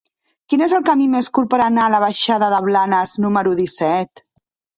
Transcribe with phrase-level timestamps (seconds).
[0.51, 4.27] Quin és el camí més curt per anar a la baixada de Blanes número disset?